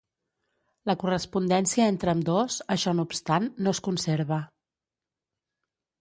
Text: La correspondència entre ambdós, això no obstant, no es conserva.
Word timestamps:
La 0.89 0.95
correspondència 1.03 1.85
entre 1.95 2.13
ambdós, 2.15 2.57
això 2.77 2.95
no 2.97 3.07
obstant, 3.11 3.49
no 3.67 3.77
es 3.77 3.83
conserva. 3.89 4.41